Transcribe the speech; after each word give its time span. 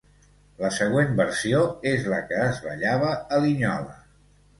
La 0.61 0.69
següent 0.77 1.11
versió 1.19 1.59
és 1.89 2.07
la 2.13 2.21
que 2.31 2.39
es 2.45 2.61
ballava 2.69 3.13
a 3.37 3.41
Linyola. 3.45 3.95